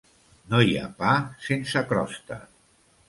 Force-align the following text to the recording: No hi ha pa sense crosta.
No 0.53 0.61
hi 0.67 0.71
ha 0.83 0.87
pa 1.03 1.11
sense 1.49 1.85
crosta. 1.93 2.39